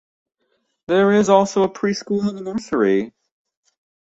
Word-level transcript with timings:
There 0.87 1.11
is 1.11 1.29
also 1.29 1.61
a 1.61 1.69
pre-school 1.69 2.27
and 2.27 2.39
a 2.39 2.41
nursery. 2.41 3.13